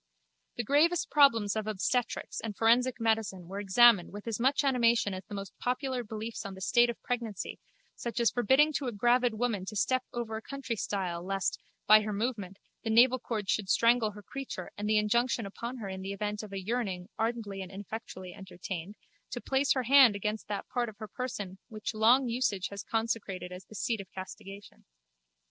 [0.55, 5.23] The gravest problems of obstetrics and forensic medicine were examined with as much animation as
[5.25, 7.59] the most popular beliefs on the state of pregnancy
[7.95, 12.01] such as the forbidding to a gravid woman to step over a countrystile lest, by
[12.01, 16.13] her movement, the navelcord should strangle her creature and the injunction upon her in the
[16.13, 18.95] event of a yearning, ardently and ineffectually entertained,
[19.29, 23.51] to place her hand against that part of her person which long usage has consecrated
[23.51, 24.83] as the seat of castigation.